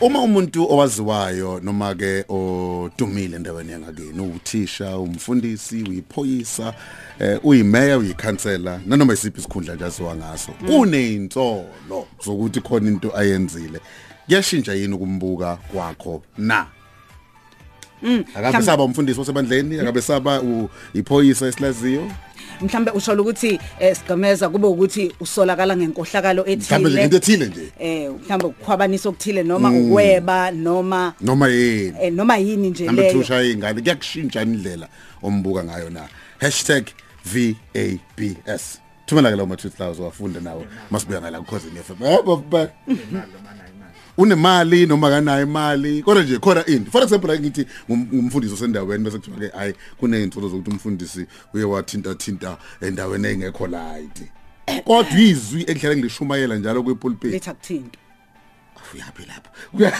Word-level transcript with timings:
uma 0.00 0.20
umuntu 0.20 0.72
owaziwayo 0.72 1.60
noma 1.62 1.94
ke 1.94 2.24
odumile 2.28 3.36
endaweni 3.36 3.72
yangakini 3.72 4.20
uthisha 4.20 4.98
umfundisi 4.98 5.82
uyiphoyisa 5.82 6.74
eh 7.18 7.40
uyimeya 7.42 7.98
uyikhansela 7.98 8.80
nanoma 8.86 9.12
isiphi 9.14 9.38
isikhundla 9.38 9.74
nje 9.74 9.84
asiwa 9.84 10.16
ngaso 10.16 10.52
kuneyintsolo 10.52 12.06
zokuthi 12.24 12.60
khona 12.60 12.88
into 12.88 13.16
ayenzile. 13.16 13.80
Kuyashintsha 14.26 14.74
yini 14.74 14.94
ukumbuka 14.94 15.56
kwakho 15.56 16.22
na? 16.38 16.66
Akabe 18.34 18.62
saba 18.62 18.84
umfundisi 18.84 19.20
wasebandleni 19.20 19.80
akabe 19.80 20.02
saba 20.02 20.42
iphoyisa 20.94 21.46
esilaziyo? 21.46 22.10
Mhlambe 22.60 22.90
usho 22.90 23.12
ukuthi 23.12 23.60
eh, 23.80 23.96
sigameza 23.96 24.48
kube 24.48 24.66
ukuthi 24.66 25.12
usolakala 25.20 25.76
ngenkohlakalo 25.76 26.46
ethile. 26.46 27.04
Into 27.04 27.16
ethile 27.16 27.46
nje. 27.46 27.72
Eh 27.78 28.10
mhlambe 28.10 28.46
ukukhwabanisa 28.46 29.08
okuthile 29.08 29.42
noma 29.42 29.70
ukweba 29.70 30.50
noma 30.50 31.14
noma 31.20 31.48
yini. 31.48 31.94
Eh, 32.02 32.12
noma 32.12 32.36
yini 32.36 32.70
nje 32.70 32.88
leyo. 32.90 33.12
thusha 33.12 33.42
ingane 33.42 33.80
kuyakushintsha 33.80 34.42
indlela 34.42 34.88
ombuka 35.22 35.64
ngayo 35.64 35.90
na. 35.90 36.08
#VABS 37.26 38.80
Thumela 39.06 39.30
ke 39.30 39.36
lawo 39.36 39.48
ma 39.48 39.56
tweets 39.56 39.78
lawo 39.78 40.04
wafunda 40.04 40.40
nawo. 40.40 40.66
Masibuya 40.90 41.20
ngala 41.20 41.40
ukhoze 41.40 41.68
FM 41.70 42.02
yebo 42.04 42.36
baba 42.36 42.70
unemali 44.18 44.86
noma 44.86 45.10
kanayo 45.10 45.42
imali 45.42 46.02
kodwa 46.02 46.22
nje 46.22 46.38
khona 46.38 46.66
into. 46.66 46.90
For 46.90 47.02
example 47.02 47.30
like 47.30 47.42
ngithi 47.42 47.66
ngum- 47.88 48.06
ngumfundisi 48.14 48.54
osendaweni 48.54 49.04
bese 49.04 49.18
kuthiwa 49.18 49.38
ke 49.38 49.48
hayi 49.56 49.74
kuneyintsolo 50.00 50.48
zokuthi 50.48 50.70
umfundisi 50.70 51.26
uye 51.54 51.64
wathinta 51.64 52.14
thinta 52.14 52.56
endaweni 52.80 53.28
engekho 53.28 53.66
light. 53.66 54.22
Kodwa 54.84 55.18
izwi 55.20 55.64
engihlale 55.68 55.96
ngilishumayela 55.96 56.56
njalo 56.56 56.82
kwepulpit 56.82 57.32
letha 57.32 57.54
kuthinto 57.54 57.98
uyaphi 58.94 59.22
lapha 59.26 59.50
Kuya- 59.72 59.92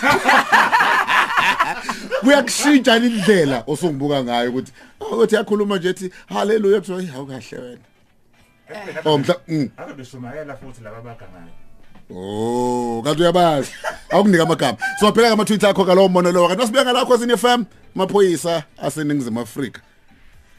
kuyakushintsha 2.21 2.97
indlela 2.97 3.65
osungibuka 3.67 4.25
ngayo 4.25 4.51
ukuthi 4.51 4.73
ukuthi 5.13 5.35
yakhuluma 5.35 5.77
nje 5.79 5.89
ethi 5.89 6.11
haleluya 6.27 6.81
kuthiwa 6.81 7.03
hawu 7.03 7.27
kahle 7.27 7.59
wena. 7.59 7.79
Oh 9.05 9.19
mhla 9.19 9.37
mm. 9.49 9.69
ake 9.77 9.93
beshumayela 9.95 10.57
futhi 10.57 10.83
laba 10.85 11.01
bagangayo 11.01 11.53
oh 12.15 13.03
kanti 13.05 13.23
uyabazi. 13.23 13.71
Akunika 14.11 14.43
amagama. 14.43 14.79
So 15.01 15.13
phela 15.13 15.31
ama 15.31 15.45
tweets 15.45 15.65
akho 15.65 15.85
kalowo 15.85 16.09
monologue 16.09 16.49
kanti 16.49 16.61
wasibeka 16.63 16.93
lakho 16.93 17.19
sine 17.19 17.37
FM 17.37 17.65
maphoyisa 17.95 18.63
aseningizimu 18.79 19.41
Afrika. 19.41 19.81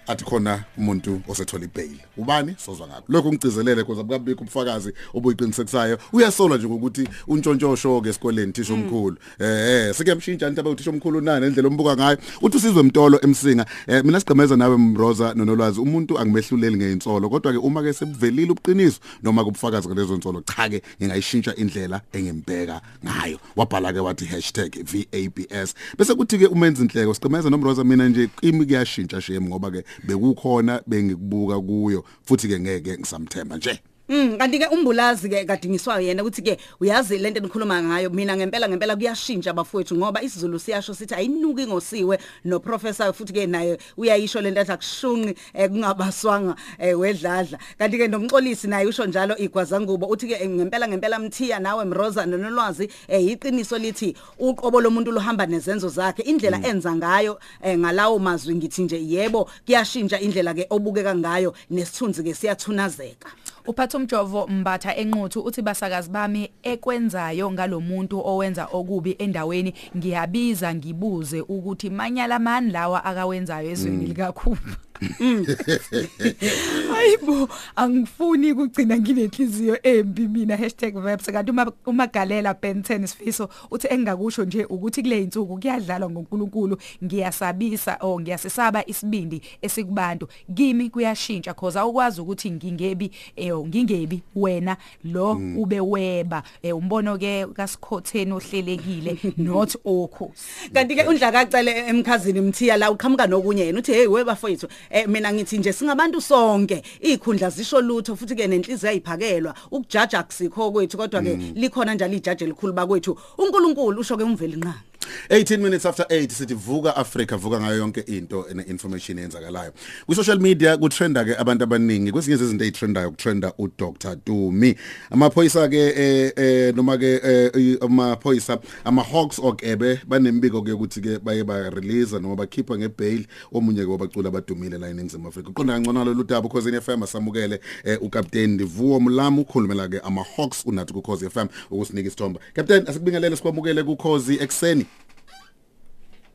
Athi 0.08 0.26
khona 0.26 0.64
umuntu 0.78 1.22
osethola 1.28 1.66
ibail. 1.66 1.98
Ubani? 2.18 2.56
Sozwa 2.58 2.88
ngakho. 2.88 3.04
Lokho 3.10 3.34
ngicizelele 3.34 3.84
kuze 3.84 4.02
akabikho 4.02 4.42
ubufakazi 4.42 4.94
obuyiqinisekisayo. 5.14 5.98
Uyasola 6.14 6.58
nje 6.58 6.68
ngokuthi 6.68 7.08
untshontsho 7.28 8.02
ke 8.02 8.10
esikoleni 8.10 8.54
thisha 8.54 8.74
omkhulu. 8.74 9.18
Eh 9.40 9.88
eh 9.88 9.96
sikemshintsha 9.96 10.48
into 10.48 10.62
abawuthisha 10.62 10.90
omkhulu 10.92 11.22
nani 11.22 11.48
indlela 11.48 11.68
ombuka 11.68 11.96
ngayo. 11.96 12.18
Uthi 12.42 12.58
usizwe 12.58 12.84
mtolo 12.84 13.20
emsinga. 13.22 13.66
Eh 13.88 14.04
mina 14.04 14.20
sigqemeza 14.20 14.56
nawe 14.58 14.78
mroza 14.78 15.34
nonolwazi 15.34 15.80
umuntu 15.80 16.20
angimehluleli 16.20 16.78
ngeinsolo 16.78 17.30
kodwa 17.30 17.54
ke 17.54 17.58
uma 17.58 17.84
ke 17.84 17.94
sebuvelile 17.94 18.52
ubuqiniso 18.52 19.00
noma 19.24 19.44
kubufakazi 19.44 19.88
kulezo 19.88 20.18
nsolo 20.18 20.42
cha 20.42 20.70
ke 20.70 20.82
ngingayishintsha 21.02 21.56
indlela 21.56 22.02
engimbeka 22.14 22.82
ngayo. 23.06 23.40
Wabhala 23.56 23.94
ke 23.94 24.00
wathi 24.00 24.26
#VABS 24.26 25.76
bese 25.98 26.16
kuthi 26.16 26.38
ke 26.38 26.48
umenza 26.48 26.84
inhleko 26.84 27.14
sigqemeza 27.14 27.50
nomroza 27.50 27.84
mina 27.84 28.10
nje 28.10 28.30
kimi 28.42 28.66
kuyashintsha 28.66 29.22
shame 29.22 29.48
ngoba 29.48 29.72
ke 29.72 29.84
bekukhona 30.03 30.81
bengikubuka 30.88 31.59
kuyo 31.59 32.03
futhi 32.26 32.48
ke 32.48 32.59
ngeke 32.59 32.98
ngisamthemba 32.98 33.58
nje. 33.58 33.80
Mm 34.10 34.38
kanti 34.38 34.60
ke 34.60 34.68
umbulazi 34.72 35.28
ke 35.30 35.44
kadingiswa 35.44 36.00
yena 36.00 36.24
ukuthi 36.24 36.42
ke 36.42 36.58
uyazi 36.80 37.18
lento 37.20 37.40
enikhuluma 37.42 37.84
ngayo 37.84 38.10
mina 38.10 38.38
ngempela 38.38 38.70
ngempela 38.70 38.96
kuyashintsha 38.96 39.54
bafowethu 39.54 39.98
ngoba 39.98 40.22
isiZulu 40.22 40.60
siyasho 40.60 40.94
sithi 40.94 41.14
ayinuki 41.14 41.68
ngosiwe 41.68 42.18
no 42.46 42.60
professor 42.60 43.12
futhi 43.14 43.34
ke 43.34 43.48
naye 43.48 43.78
uyayisho 43.98 44.40
lento 44.42 44.62
athi 44.62 44.72
akushunqi 44.72 45.36
eh, 45.54 45.70
kungabaswanga 45.70 46.56
eh, 46.80 46.96
wedladla. 46.96 47.60
Kanti 47.78 47.98
ke 47.98 48.08
nomxolisi 48.08 48.67
naye 48.67 48.88
usho 48.88 49.06
njalo 49.06 49.36
igwazangubo 49.36 50.08
uthi 50.08 50.28
ke 50.28 50.40
eh, 50.40 50.50
ngempela 50.50 50.88
ngempela 50.88 51.20
mthiya 51.20 51.60
nawe 51.60 51.86
mroza 51.86 52.26
nonolwazi 52.26 52.90
eh, 53.10 53.28
iqiniso 53.28 53.78
lithi 53.78 54.16
uqobo 54.40 54.82
lomuntu 54.82 55.12
luhamba 55.12 55.46
nezenzo 55.46 55.90
zakhe 55.90 56.22
indlela 56.23 56.64
enza 56.64 56.96
ngayo 56.96 57.40
eh, 57.62 57.78
ngalawo 57.78 58.20
mazwi 58.20 58.56
ngithi 58.56 58.84
nje 58.84 59.04
yebo 59.04 59.50
kuyashintsha 59.66 60.20
indlela 60.20 60.54
ke 60.54 60.66
obukeka 60.70 61.16
ngayo 61.16 61.54
nesithunzi 61.70 62.23
ke 62.23 62.34
siyathunazeka. 62.34 63.28
Uphatha 63.67 63.98
umjovo 63.98 64.48
mbatha 64.48 64.95
enquthu 64.95 65.42
uthi 65.42 65.61
basakazi 65.61 66.10
bami 66.10 66.50
ekwenzayo 66.64 67.52
ngalomuntu 67.52 68.22
owenza 68.26 68.66
okubi 68.72 69.16
endaweni 69.20 69.73
ngiyabiza 69.98 70.76
ngibuze 70.76 71.42
ukuthi 71.42 71.89
manyala 71.89 72.39
mani 72.39 72.72
lawa 72.72 73.05
akawenzayo 73.05 73.70
ezweni 73.72 74.05
likakhulu. 74.05 74.58
Hayibo 76.93 77.49
angifuni 77.75 78.52
ukugcina 78.52 78.98
nginenhliziyo 78.98 79.77
embi 79.83 80.27
mina 80.27 80.58
#verbs 80.58 81.25
kanti 81.25 81.52
uma 81.52 81.71
umagalela 81.86 82.52
Ben10 82.53 83.08
sifiso 83.08 83.49
uthi 83.71 83.87
engakusho 83.87 84.45
nje 84.45 84.65
ukuthi 84.65 85.02
kule 85.02 85.23
insuku 85.23 85.58
kuyadlalwa 85.58 86.09
ngoNkulunkulu 86.09 86.77
ngiyasabisa 87.03 87.98
o 88.02 88.20
ngiyasisaba 88.20 88.86
isibindi 88.86 89.42
esikubantu. 89.61 90.27
Kimi 90.55 90.89
kuyashintsha 90.89 91.53
cause 91.53 91.80
awukwazi 91.80 92.21
ukuthi 92.21 92.52
ngingebi 92.52 93.11
eh 93.36 93.55
ngingebi 93.58 94.21
wena 94.36 94.77
lo 95.04 95.31
ube 95.58 95.80
weba. 95.80 96.43
Eh 96.64 96.77
umbono 96.77 97.17
ke 97.17 97.45
kasikhotheni 97.54 98.31
ohlelekile 98.31 99.17
not 99.37 99.75
okhosi 99.86 100.69
kanti 100.73 100.95
ke 100.95 101.04
undlakacele 101.04 101.87
emkhazini 101.87 102.42
mthiya 102.42 102.77
la 102.77 102.92
uqhamuka 102.92 103.27
nokunye 103.27 103.65
yena 103.65 103.80
uthi 103.80 103.93
hey 103.93 104.08
we 104.08 104.23
bafowethu 104.23 104.67
eh 104.89 105.08
mina 105.08 105.33
ngithi 105.33 105.58
nje 105.58 105.73
singabantu 105.73 106.21
sonke. 106.21 106.77
Ikhundla 107.02 107.49
zisho 107.49 107.82
lutho 107.82 108.15
futhi 108.15 108.36
ke 108.36 108.48
nenhliziyo 108.48 108.92
ayiphakelwa. 108.92 109.54
Ukujaja 109.71 110.23
kusikho 110.23 110.71
kwethu 110.71 110.98
kodwa 110.98 111.21
ke 111.21 111.36
likhona 111.55 111.93
njalo 111.93 112.14
ijaji 112.14 112.43
elikhulu 112.43 112.73
bakwethu. 112.73 113.17
uNkulunkulu 113.38 113.99
usho 114.02 114.17
ke 114.17 114.23
umveli 114.23 114.58
nqanga 114.58 114.97
18 115.30 115.58
minutes 115.58 115.86
after 115.86 116.06
8 116.10 116.30
sithi 116.30 116.54
vuka 116.54 116.95
Africa 116.95 117.38
vuka 117.38 117.60
ngayo 117.60 117.78
yonke 117.78 118.02
into 118.02 118.45
ene 118.52 118.64
information 118.64 119.20
eyenzakalayo. 119.20 119.73
Ku 120.06 120.16
social 120.16 120.40
media 120.40 120.78
kutrenda 120.78 121.26
ke 121.26 121.36
abantu 121.38 121.64
abaningi 121.64 122.12
kwezinye 122.12 122.36
izinto 122.36 122.66
ezitrendayo 122.66 123.12
kutrenda 123.12 123.54
u 123.58 123.67
Dr 123.78 124.16
Dumi. 124.26 124.76
Amaphoyisa 125.12 125.70
ke 125.70 125.78
eh, 125.78 126.32
eh 126.36 126.76
noma 126.76 126.98
ke 126.98 127.22
eh, 127.23 127.78
amaphoyisa 127.82 128.60
ama 128.86 129.04
Hawks 129.04 129.40
okebe 129.40 130.00
banembiko 130.07 130.62
ke 130.62 130.72
ukuthi 130.72 131.01
ke 131.01 131.19
baye 131.19 131.44
ba 131.44 131.69
release 131.69 132.12
noma 132.19 132.36
bakhipha 132.36 132.78
ngebail. 132.78 133.25
Omunye 133.54 133.86
ke 133.86 133.92
wabacula 133.92 134.30
abadumile 134.30 134.78
la 134.78 134.90
eNingizimu 134.90 135.28
Afrika. 135.28 135.50
Uqonda 135.50 135.74
kangcono 135.74 136.06
lo 136.06 136.24
daba 136.24 136.48
ukhoze 136.48 136.81
FM 136.81 137.04
asamukele 137.04 137.60
eh, 137.84 137.98
uCaptain 138.01 138.50
Ndivuo 138.54 139.00
Mlamu 139.00 139.42
ukhulumela 139.42 139.88
ke 139.88 140.00
ama 140.00 140.24
Hawks 140.24 140.66
unathi 140.66 140.94
ku 140.94 141.01
Khosi 141.01 141.30
FM 141.30 141.48
ukusinika 141.72 142.07
isithombe. 142.07 142.40
Captain 142.54 142.88
asikubingelele 142.88 143.36
sikwamukele 143.36 143.84
ku 143.84 143.96
Khosi 143.96 144.40
ekseni 144.40 144.86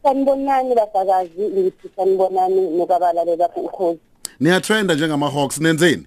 sanibonani 0.03 0.75
bafakazi 0.75 1.31
ngithi 1.43 1.89
sanibonani 1.97 2.71
nokabalale 2.71 3.37
lapho 3.37 3.61
ukhozi. 3.61 4.01
Niyatrenda 4.41 4.95
njengama 4.95 5.31
Hawks 5.31 5.61
nenzeni? 5.61 6.07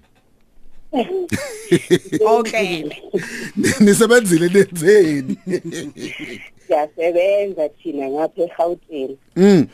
Okay. 2.26 2.84
Nisebenzile 3.80 4.48
nenzeni? 4.48 5.36
Siyasebenza 6.66 7.68
thina 7.68 8.10
ngapha 8.10 8.42
eGauteng. 8.42 9.16
Mm. 9.36 9.66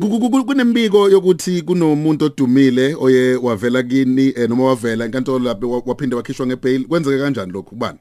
Ku- 0.00 0.08
ku- 0.08 0.30
ku- 0.30 0.44
kunembiko 0.44 1.10
yokuthi 1.10 1.62
kunomuntu 1.62 2.24
odumile 2.24 2.94
oye 3.00 3.34
wavela 3.36 3.82
kini 3.82 4.32
eh, 4.36 4.48
noma 4.48 4.64
wavela 4.64 5.04
enkantolo 5.04 5.38
lapho 5.44 5.70
wa- 5.70 5.82
waphinde 5.86 6.16
wakhishwa 6.16 6.46
ngebail. 6.46 6.86
Kwenzeke 6.88 7.18
kanjani 7.22 7.52
lokho 7.52 7.68
kubani 7.68 7.98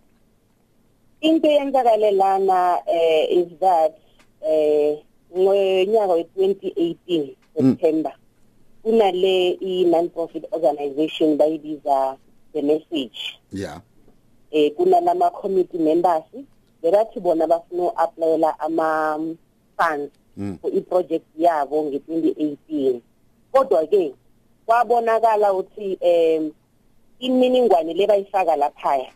into 1.21 1.47
eyenzakale 1.47 2.11
lana 2.11 2.77
eh 2.87 3.37
is 3.37 3.47
that 3.59 3.93
eh 4.47 4.97
ngonyaka 5.37 6.13
we-2018 6.13 7.35
September 7.55 8.13
kunale 8.83 9.49
i-non-profit 9.61 10.45
organization 10.51 11.37
bayibiza 11.37 12.17
the 12.53 12.61
message. 12.61 13.39
Yeah. 13.51 13.81
Eh 14.51 14.71
kunalama 14.75 15.29
committee 15.31 15.77
members 15.79 16.23
berathi 16.83 17.19
bona 17.19 17.47
bafuna 17.47 17.83
uapplyela 17.83 18.59
ama 18.59 19.17
funds 19.77 20.11
Mm. 20.37 20.57
for 20.61 20.71
i-project 20.73 21.25
yabo 21.37 21.83
nge-2018 21.83 22.99
kodwa 23.51 23.85
ke 23.87 24.13
kwabonakala 24.65 25.53
ukuthi 25.53 25.97
em 26.01 26.51
imininingwane 27.19 27.93
lebayifaka 27.93 28.55
laphaya 28.55 29.11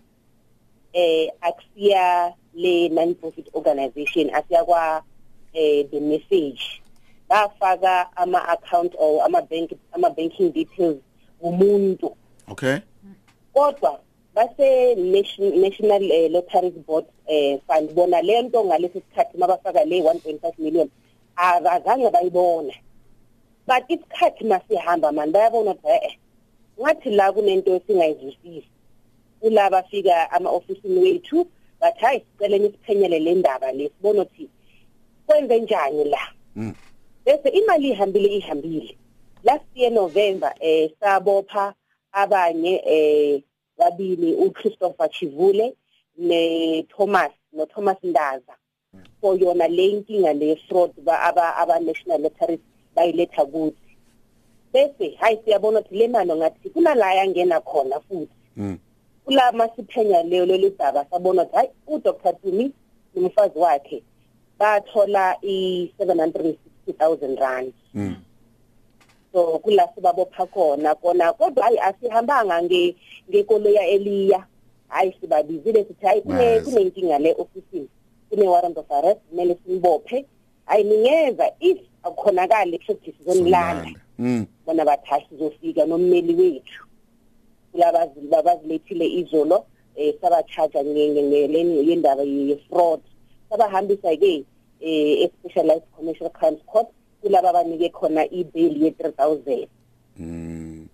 eh 0.93 1.31
akusiya 1.41 2.33
le 2.53 2.89
non-profit 2.89 3.47
organization 3.53 4.29
asiya 4.35 4.63
kwa 4.65 5.03
eh 5.55 5.83
the 5.91 5.99
message. 5.99 6.81
Bafaka 7.29 8.07
ama 8.17 8.37
account 8.53 8.93
or 8.99 9.23
ama 9.25 9.41
bank 9.41 9.71
ama 9.93 10.09
banking 10.09 10.51
details 10.51 10.97
umuntu 11.41 12.15
okay. 12.51 12.77
Kodwa 13.55 13.99
base 14.35 14.95
Nation- 14.95 15.61
National 15.61 16.03
eh, 16.11 16.29
Lotteries 16.31 16.73
Board 16.85 17.05
eh 17.27 17.57
fund 17.67 17.89
bona 17.95 18.21
lento 18.21 18.63
ngalesi 18.65 19.01
sikhathi 19.01 19.37
mabafaka 19.37 19.85
le 19.85 20.01
1.5 20.01 20.59
million 20.59 20.89
abazange 21.35 22.09
bayibona 22.11 22.73
but 23.67 23.83
isikhathi 23.89 24.43
masihamba 24.45 25.11
manje 25.11 25.33
bayabona 25.33 25.71
ukuthi 25.71 25.87
eh 26.05 26.17
ngathi 26.81 27.09
la 27.09 27.31
kunento 27.31 27.75
esingayizwisisi. 27.75 28.67
Kulaba 29.41 29.83
fika 29.83 30.31
ama-ofisini 30.31 30.99
wethu 30.99 31.47
bathi 31.79 31.99
hayi 31.99 32.19
siceleni 32.19 32.69
siphenyele 32.69 33.19
le 33.19 33.33
ndaba 33.35 33.71
le. 33.71 33.89
Sibone 33.89 34.21
ukuthi 34.21 34.49
kwenze 35.27 35.59
njani 35.59 36.03
la 36.03 36.31
bese 37.25 37.49
imali 37.49 37.89
ihambile 37.89 38.27
ihambile. 38.27 38.97
Last 39.43 39.65
year 39.75 39.91
November 39.91 40.53
eh 40.59 40.91
sabopha 40.99 41.73
abanye 42.11 42.81
eh 42.85 43.41
babili 43.77 44.35
uChristopher 44.35 45.09
Chivule 45.09 45.73
neThomas 46.17 47.31
noThomas 47.53 47.97
Ndaza. 48.03 48.55
For 49.21 49.37
yona 49.37 49.67
le 49.67 49.85
inkinga 49.85 50.33
le 50.33 50.55
fraud 50.67 50.91
ba 51.03 51.21
aba 51.21 51.55
aba 51.55 51.79
national 51.79 52.21
lotteries 52.21 52.59
bayiletha 52.95 53.45
kuthi. 53.45 53.97
Bese 54.73 55.15
hayi 55.19 55.39
siyabona 55.45 55.79
ukuthi 55.79 55.95
le 55.95 56.07
mano 56.07 56.35
ngathi 56.35 56.69
kunala 56.69 57.13
yangena 57.13 57.61
khona 57.61 57.99
futhi. 57.99 58.33
Mm. 58.57 58.77
kulama 59.25 59.69
siphenya 59.75 60.23
leyo 60.23 60.45
leli 60.45 60.69
daba 60.69 61.05
sabona 61.11 61.43
ukuthi 61.43 61.55
hayi 61.55 61.69
uDr 61.87 62.41
Tumi 62.41 62.71
nomfazi 63.15 63.59
wakhe 63.59 64.03
bathola 64.59 65.35
i760,000 65.43 67.39
rand. 67.39 67.73
Mm. 67.93 68.15
so 69.33 69.59
kula 69.59 69.87
sibabopha 69.95 70.45
khona 70.45 70.95
kona 70.95 71.33
kodwa 71.33 71.63
hayi 71.63 71.79
asihambanga 71.79 72.63
nge 72.63 72.95
ngekoloya 73.29 73.87
eliya. 73.87 74.45
Hayi 74.87 75.13
sibabizile 75.21 75.83
sithi 75.83 76.05
hayi 76.05 76.21
kune 76.21 76.43
Yes. 76.43 76.63
kunenkinga 76.63 77.19
le 77.19 77.33
office 77.37 77.87
kune 78.29 78.47
warrant 78.47 78.77
of 78.77 78.91
arrest 78.91 79.19
kumele 79.29 79.57
simbophe. 79.65 80.25
Hayi 80.65 80.83
ningeza 80.83 81.51
if 81.59 81.77
akukhonakala 82.03 82.77
ukuthi 82.77 83.13
sizonilanda 83.17 83.91
Mm. 84.19 84.45
bona 84.65 84.85
bathi 84.85 85.25
sizofika 85.29 85.85
nommeli 85.85 86.33
wethu. 86.35 86.85
Kulabazi 87.71 88.19
babazilethile 88.31 89.05
izolo 89.07 89.65
eh 89.95 90.13
sabachaja 90.21 90.83
ngeleni 90.83 91.89
yendaba 91.89 92.23
ye-fraud. 92.23 92.99
Sabahambisa 93.55 94.15
ke 94.17 94.43
eh 94.81 95.29
specialized 95.39 95.87
commercial 95.95 96.29
crimes 96.29 96.59
court 96.65 96.87
kulaba 97.21 97.49
abanike 97.49 97.89
khona 97.89 98.25
i-bail 98.31 98.83
ye-3000 98.83 99.67
Mm. 100.19 100.87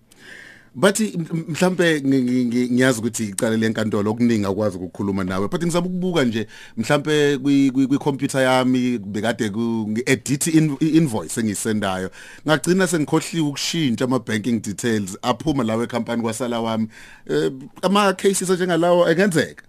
bathi 0.75 1.13
m- 1.13 1.25
m- 1.33 1.45
mhlambe 1.47 1.99
ngi- 1.99 2.21
ngi- 2.23 2.45
ngi- 2.45 2.69
ngiyazi 2.71 2.99
ukuthi 2.99 3.23
icala 3.23 3.57
lenkantolo 3.57 4.11
okuningi 4.11 4.45
akwazi 4.45 4.77
ukukhuluma 4.77 5.23
nawe 5.23 5.47
but 5.47 5.63
ngizama 5.63 5.87
ukubuka 5.87 6.23
nje 6.23 6.47
mhlambe 6.77 7.37
kwi 7.37 7.71
kwi- 7.71 7.87
kwi 7.87 7.97
computer 7.97 8.41
yami 8.41 8.97
bekade 8.97 9.49
ku 9.49 9.93
edit 10.05 10.47
invoice 10.81 11.39
engisendayo 11.39 12.09
ngagcina 12.47 12.87
sengikhohliwe 12.87 13.47
ukushintsha 13.47 14.05
ama 14.05 14.19
banking 14.19 14.61
details 14.61 15.17
aphuma 15.21 15.63
lawe 15.63 15.87
company 15.87 16.21
kwasala 16.21 16.61
wami. 16.61 16.87
Eh, 17.29 17.51
ama 17.81 18.13
cases 18.13 18.49
njengalawo 18.49 19.09
engenzeka? 19.09 19.63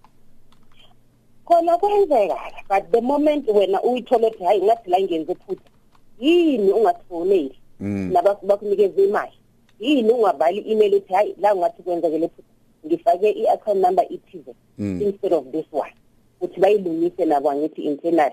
Khona 1.54 1.78
kwenzeka 1.78 2.36
but 2.68 2.90
the 2.92 3.00
moment 3.00 3.48
wena 3.48 3.82
uyithola 3.82 4.28
ukuthi 4.28 4.44
hayi 4.44 4.62
ngathi 4.62 4.90
la 4.90 5.00
ngenze 5.00 5.34
phutha 5.34 5.70
yini 6.18 6.72
ungasifoneli 6.72 7.58
Mm. 7.80 8.10
nabafu 8.12 8.46
bakunikeza 8.46 9.02
imali 9.02 9.32
yini 9.80 10.10
ungabhali 10.10 10.58
i-email 10.60 10.94
uthi 10.94 11.12
hayi 11.14 11.34
la 11.40 11.56
ngathi 11.56 11.82
kwenzekele 11.82 12.28
phutha 12.28 12.48
ngifake 12.86 13.30
i-account 13.30 13.80
number 13.80 14.06
ithize 14.12 14.54
Mm. 14.78 15.02
instead 15.02 15.32
of 15.32 15.44
this 15.52 15.66
one 15.72 15.92
ukuthi 16.40 16.60
bayilungise 16.60 17.24
nabo 17.24 17.50
angithi 17.50 17.82
internal 17.82 18.32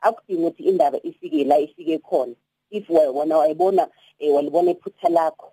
akudingi 0.00 0.42
ukuthi 0.42 0.62
indaba 0.62 0.98
ifike 1.02 1.44
la 1.44 1.58
ifike 1.58 1.98
khona 1.98 2.34
if 2.70 2.90
wa- 2.90 3.10
wona 3.10 3.38
wayibona 3.38 3.88
eh, 4.18 4.34
walibona 4.34 4.70
iphutha 4.70 5.08
lakho 5.08 5.52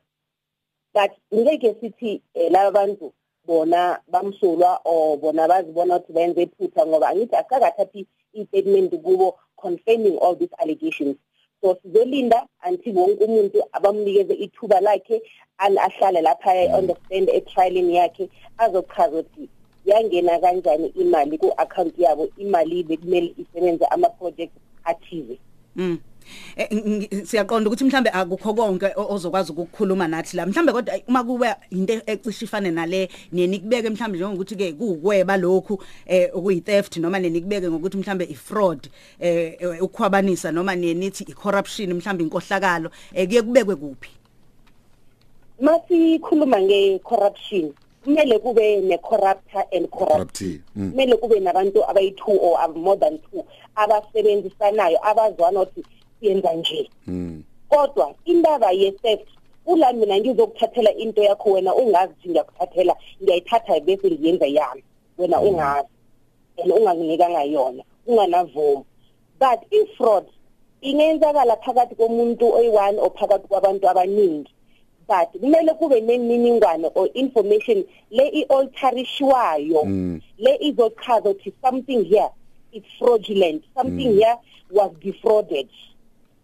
but 0.93 1.11
ngeke 1.33 1.75
sithi 1.81 2.21
eh, 2.33 2.51
laba 2.51 2.71
bantu 2.71 3.13
bona 3.45 3.99
bamsulwa 4.07 4.79
or 4.85 5.17
bona 5.17 5.47
bazibona 5.47 5.95
ukuthi 5.95 6.13
benze 6.13 6.41
iphutha 6.43 6.85
ngoba 6.85 7.09
angithi 7.09 7.35
akakathathi 7.35 8.05
i-statement 8.33 8.91
kubo 9.01 9.35
confirming 9.55 10.17
all 10.21 10.35
these 10.35 10.53
allegations 10.59 11.15
so 11.61 11.77
sizolinda 11.83 12.47
until 12.69 12.95
wonke 12.97 13.23
umuntu 13.25 13.63
abamnikeze 13.71 14.33
ithuba 14.33 14.79
lakhe 14.81 15.21
al- 15.57 15.77
ahlale 15.77 16.21
lapha 16.21 16.77
understand 16.77 17.29
etrialini 17.29 17.95
yakhe 17.95 18.29
azochaza 18.57 19.19
ukuthi 19.19 19.49
yangena 19.85 20.39
kanjani 20.39 20.87
imali 20.87 21.37
ku-account 21.37 21.99
yabo 21.99 22.27
imali 22.37 22.83
bekumele 22.83 23.33
isebenze 23.37 23.85
ama-project 23.85 24.51
athize 24.83 25.37
Mm. 25.75 25.97
Eh, 26.55 27.25
siyaqonda 27.25 27.69
ukuthi 27.69 27.83
mhlambe 27.83 28.09
akukho 28.09 28.53
konke 28.53 28.93
ozokwazi 28.95 29.51
ukukhuluma 29.51 30.07
nathi 30.07 30.37
la. 30.37 30.45
Mhlambe 30.45 30.71
kodwa 30.71 30.93
uma 31.07 31.23
kuwe 31.23 31.55
into 31.71 32.01
ecishe 32.05 32.45
ifane 32.45 32.71
nale 32.71 33.09
nenikubeke 33.31 33.89
mhlambe 33.89 34.17
njengokuthi 34.17 34.55
ke 34.55 34.73
kuwukweba 34.73 35.37
lokhu 35.37 35.83
eh 36.05 36.29
okuyi 36.33 36.61
theft 36.61 36.97
noma 36.97 37.19
nenikubeke 37.19 37.69
ngokuthi 37.69 37.97
mhlambe 37.97 38.25
i 38.25 38.35
fraud 38.35 38.87
eh 39.19 39.55
eh, 39.59 39.83
ukukhwabanisa 39.83 40.51
noma 40.51 40.75
nenithi 40.75 41.23
i 41.29 41.33
corruption 41.33 41.93
mhlambe 41.93 42.23
inkohlakalo 42.23 42.91
eh 43.13 43.27
kuye 43.27 43.41
kubekwe 43.41 43.75
kuphi? 43.75 44.09
Masikhuluma 45.61 46.61
nge-corruption 46.61 47.73
kumele 48.03 48.39
kube 48.39 48.81
ne-corruptor 48.81 49.63
and 49.71 49.87
corrupt 49.89 50.11
corruptee 50.11 50.61
Mm. 50.75 50.91
kumele 50.91 51.15
kube 51.17 51.39
nabantu 51.39 51.83
abayi-two 51.89 52.37
or 52.41 52.67
more 52.75 52.97
than 52.97 53.19
two 53.19 53.45
abasebenzisanayo 53.75 54.97
abazwana 55.07 55.61
ukuthi 55.61 55.85
yenza 56.21 56.53
nje. 56.53 56.89
Mm. 57.07 57.43
kodwa 57.69 58.13
indaba 58.25 58.71
ye-theft 58.71 59.27
ula 59.65 59.93
mina 59.93 60.19
ngizokuthathela 60.19 60.93
into 60.93 61.23
yakho 61.23 61.51
wena 61.51 61.75
ungazi 61.75 62.13
ukuthi 62.13 62.29
ngiyakuthathela 62.29 62.95
ngiyayithatha 63.23 63.79
bese 63.79 64.11
ngiyenza 64.11 64.47
yami. 64.47 64.83
Wena 65.17 65.41
ungazi 65.41 65.87
and 66.63 66.71
unganginikanga 66.71 67.43
yona 67.43 67.83
unganavumo 68.07 68.85
but 69.39 69.59
i-fraud 69.71 70.25
ingenzakala 70.81 71.55
phakathi 71.57 71.95
komuntu 71.95 72.53
oyi-one 72.53 72.99
or 72.99 73.11
phakathi 73.11 73.47
kwabantu 73.47 73.89
abaningi. 73.89 74.49
But 75.07 75.31
kumele 75.41 75.73
kube 75.79 76.01
nemininingwane 76.01 76.91
or 76.95 77.07
information 77.13 77.83
le 78.11 78.29
i-alterishwayo 78.29 79.83
Mm. 79.85 80.21
le 80.37 80.57
izochaza 80.61 81.29
ukuthi 81.29 81.53
something 81.61 82.03
here 82.05 82.29
is 82.71 82.83
fraudulent 82.99 83.63
something 83.75 84.13
here 84.15 84.35
was 84.71 84.91
defrauded. 85.01 85.67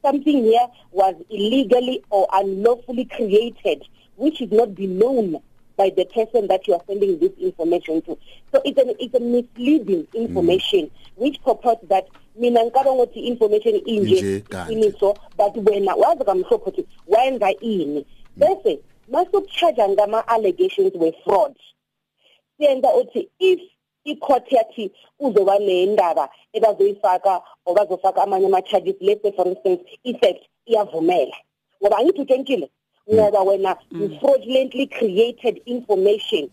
Something 0.01 0.43
here 0.43 0.67
was 0.91 1.15
illegally 1.29 2.03
or 2.09 2.27
unlawfully 2.33 3.05
created 3.05 3.83
which 4.15 4.41
is 4.41 4.51
not 4.51 4.77
known 4.77 5.39
by 5.77 5.91
the 5.95 6.05
person 6.05 6.47
that 6.47 6.67
you 6.67 6.73
are 6.73 6.81
sending 6.87 7.19
this 7.19 7.31
information 7.39 8.01
to. 8.01 8.17
So 8.51 8.61
it's 8.65 8.79
an 8.79 8.95
it's 8.99 9.13
a 9.13 9.19
misleading 9.19 10.07
information 10.13 10.89
which 11.15 11.41
purports 11.43 11.87
that 11.89 12.07
mina 12.35 12.65
ngicabanga 12.65 13.05
ukuthi 13.05 13.25
information 13.25 13.75
Inje, 13.85 14.43
iqiniso 14.43 15.15
but 15.37 15.53
wena 15.53 15.95
wazi 15.95 16.23
kamhlophe 16.25 16.55
ukuthi 16.55 16.87
wenza 17.07 17.53
ini. 17.61 18.05
Bese 18.37 18.79
masukucharge 19.11 19.87
ngama 19.89 20.27
allegations 20.27 20.93
we 20.95 21.11
fraud 21.23 21.55
siyenza 22.59 22.93
uthi 22.93 23.29
if 23.39 23.59
icourt 24.07 24.51
yathi 24.51 24.91
uzoba 25.19 25.59
nendaba 25.59 26.29
ebazoyifaka 26.53 27.41
obazofaka 27.65 28.23
amanye 28.23 28.45
ama-charges 28.45 28.95
let's 29.01 29.21
say 29.21 29.31
for 29.31 29.47
instance 29.47 29.81
i-theft 30.03 30.43
iyavumela. 30.65 31.35
Ngoba 31.81 31.97
angithi 31.97 32.21
utshentshile 32.21 32.69
ngoba 33.13 33.41
wena 33.41 33.77
you 33.91 34.09
fraudulently 34.19 34.87
created 34.87 35.61
information 35.65 36.49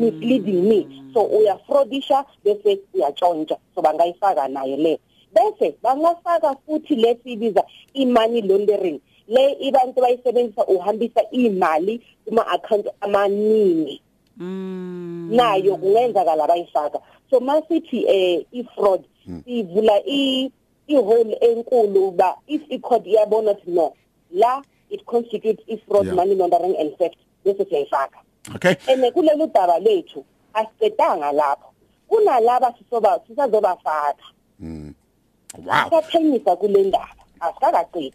misleading 0.00 0.68
me. 0.68 0.86
So 1.14 1.22
uyafraudisha 1.24 2.24
bese 2.44 2.80
uyatshontsha. 2.94 3.56
So 3.74 3.82
bangayifaka 3.82 4.48
nayo 4.48 4.76
le. 4.76 4.98
Bese 5.34 5.76
bangafaka 5.82 6.56
futhi 6.66 6.94
lesibiza 6.96 7.64
i-money 7.94 8.42
laundering. 8.42 9.00
Le 9.28 9.52
ibantu 9.60 10.00
bayisebenzisa 10.00 10.66
uhambisa 10.66 11.30
imali 11.30 12.00
kuma-account 12.24 12.86
amaningi. 13.00 14.00
Nayo 14.38 15.76
kungenzakala 15.76 16.46
bayifaka. 16.46 16.98
So 17.30 17.40
masithi 17.40 18.04
eh 18.08 18.44
i-fraud 18.52 19.04
ivula 19.46 20.00
i 20.06 20.50
ihole 20.86 21.34
enkulu 21.40 22.10
ba 22.10 22.36
if 22.46 22.62
i-court 22.70 23.06
iyabona 23.06 23.50
ukuthi 23.52 23.70
no 23.70 23.92
la 24.32 24.62
it 24.90 25.04
constitutes 25.06 25.64
i-fraud 25.66 26.06
Yeah. 26.06 26.14
money 26.16 26.34
laundering 26.34 26.76
and 26.78 26.96
theft 26.98 27.16
bese 27.44 27.64
siyayifaka. 27.64 28.18
Okay. 28.54 28.74
Ene 28.86 29.10
kulolu 29.10 29.46
daba 29.54 29.78
lethu 29.78 30.24
asicedanga 30.54 31.32
lapho. 31.32 31.68
Kunalaba 32.08 32.74
sisoba 32.78 33.20
sisazobafaka. 33.26 34.24
Wow. 34.60 35.90
Saphenyisa 35.90 36.56
kule 36.56 36.82
ndaba. 36.82 37.08
Asikakaqedi 37.40 38.12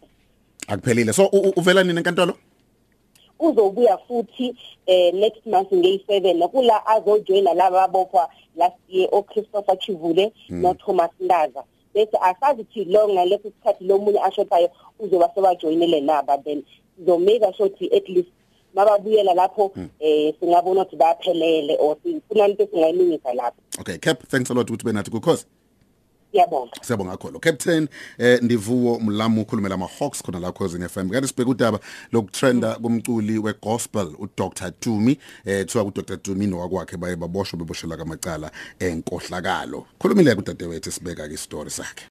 akuphelile. 0.68 1.14
So 1.14 1.26
u- 1.26 1.38
u- 1.50 1.54
uvela 1.58 1.84
nini 1.84 1.98
enkantolo? 1.98 2.34
Uzobuya 3.40 3.98
futhi 3.98 4.56
eh 4.86 5.14
next 5.14 5.46
month 5.46 5.72
ngey7 5.72 6.38
nakula 6.38 6.86
azojoina 6.88 7.54
laba 7.54 7.84
abopha 7.84 8.30
last 8.56 8.78
year 8.88 9.10
o 9.12 9.24
Christopher 9.24 9.78
Chivule 9.80 10.32
no 10.50 10.74
Thomas 10.74 11.12
Ndaza. 11.20 11.64
Bese 11.94 12.18
asazi 12.22 12.62
ukuthi 12.62 12.86
lo 12.86 13.10
ngaleso 13.10 13.44
sikhathi 13.44 13.84
lo 13.84 13.98
munye 13.98 14.20
ashothayo 14.20 14.70
uzoba 15.00 15.30
sebajoinele 15.36 16.02
naba 16.02 16.38
then 16.38 16.64
sizomeka 16.98 17.54
sure 17.54 17.70
ukuthi 17.70 17.96
at 17.96 18.10
least 18.10 18.30
mababuyela 18.74 19.34
lapho 19.34 19.72
eh 20.00 20.34
singabona 20.40 20.82
ukuthi 20.82 20.96
baphelele 20.96 21.78
or 21.80 21.96
sifuna 22.04 22.48
into 22.48 22.68
singayilungisa 22.68 23.34
lapho. 23.34 23.62
Okay 23.80 23.98
cap 23.98 24.24
thanks 24.28 24.50
a 24.50 24.54
lot 24.54 24.70
ukuthi 24.70 24.86
benathi 24.86 25.12
kukhosi. 25.12 25.46
Siyabonga. 26.32 26.72
Siyabonga 26.82 27.12
kakhulu. 27.12 27.40
Captain 27.40 27.88
eh 28.18 28.42
ndivuwo 28.42 29.00
mlamu 29.00 29.42
ukhulumela 29.42 29.76
ama 29.76 29.88
Hawks 30.00 30.24
khona 30.24 30.40
la 30.40 30.52
khosini 30.52 30.90
FM 30.90 31.10
kanti 31.10 31.28
sibheka 31.28 31.50
udaba 31.52 31.80
lokutrenda 32.12 32.76
kumculi 32.76 33.38
wegospel 33.40 34.16
uDr. 34.20 34.72
Dumi 34.82 35.20
eh 35.46 35.66
kuthiwa 35.66 35.84
uDr 35.84 36.18
Dumi 36.24 36.48
nowakwakhe 36.48 36.98
baye 36.98 37.16
baboshwa 37.16 37.60
beboshela 37.60 37.98
kamacala 37.98 38.52
enkohlakalo 38.80 39.86
khulumile 40.00 40.36
ku 40.36 40.42
dadewethu 40.42 40.92
sibeka 40.92 41.28
ke 41.30 41.38
story 41.38 41.70
sakhe. 41.70 42.06